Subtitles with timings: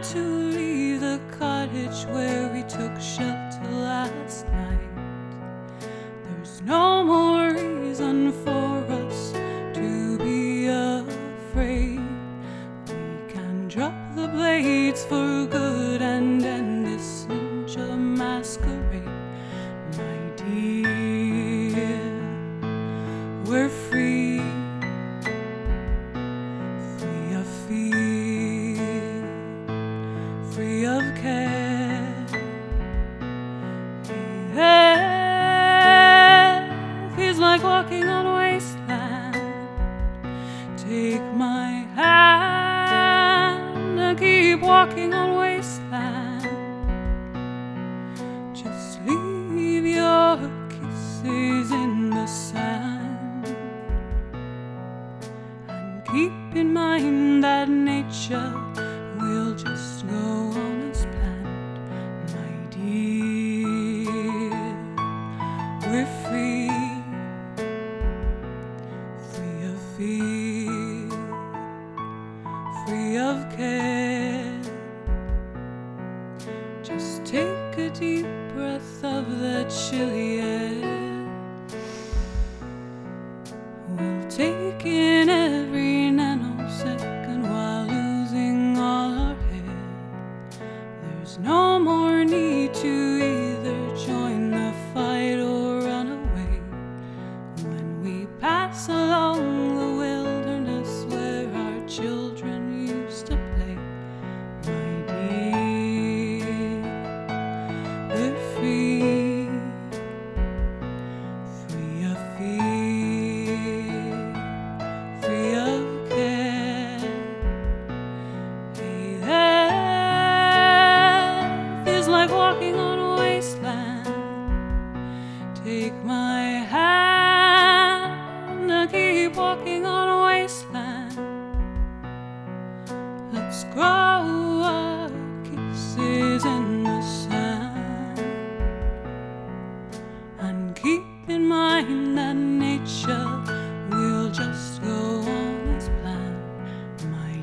[0.00, 0.20] time to
[0.56, 4.78] leave the cottage where we took shelter last night.
[6.24, 7.27] There's no more.
[37.68, 39.36] Walking on wasteland.
[40.78, 46.48] Take my hand and keep walking on wasteland.
[48.54, 50.38] Just leave your
[50.70, 53.46] kisses in the sand
[55.68, 58.50] and keep in mind that nature
[77.78, 81.28] a deep breath of the chilly air.
[83.88, 89.78] We'll take in every nanosecond while losing all our hair.
[91.02, 92.94] There's no more need to
[93.32, 96.60] either join the fight or run away.
[97.62, 99.17] When we pass along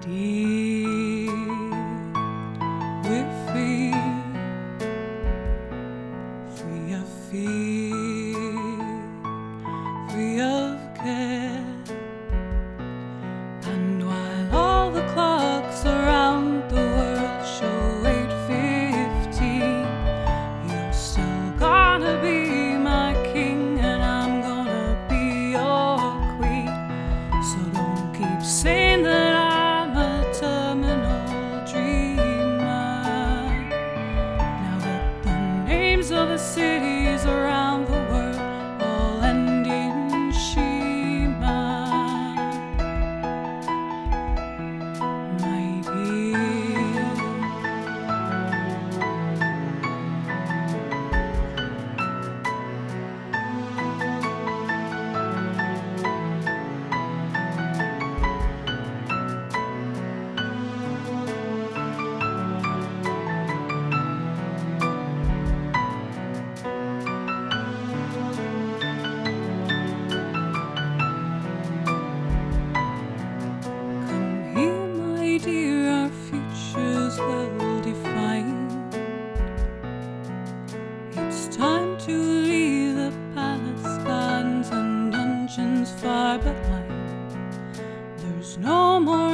[0.00, 0.39] my dear.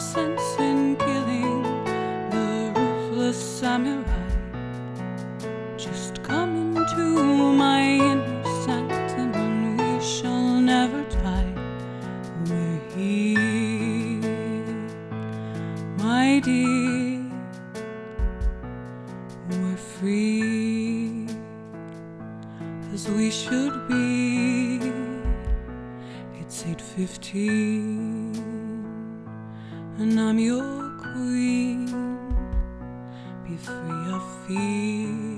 [0.00, 1.62] Sense in killing
[2.30, 4.28] the ruthless samurai.
[5.76, 11.52] Just come into my inner sanctum and we shall never die.
[12.46, 14.20] We're here,
[15.98, 17.22] my dear.
[19.50, 21.26] We're free
[22.94, 24.80] as we should be.
[26.40, 28.29] It's 8:15,
[30.00, 31.86] and I'm your queen.
[33.44, 35.29] Be free of fear.